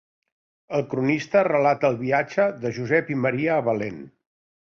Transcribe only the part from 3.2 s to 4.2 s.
Maria a Betlem.